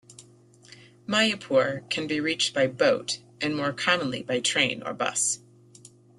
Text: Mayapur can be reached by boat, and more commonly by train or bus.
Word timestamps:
Mayapur 1.07 1.87
can 1.91 2.07
be 2.07 2.19
reached 2.19 2.55
by 2.55 2.65
boat, 2.65 3.19
and 3.39 3.55
more 3.55 3.71
commonly 3.71 4.23
by 4.23 4.39
train 4.39 4.81
or 4.81 4.95
bus. 4.95 5.37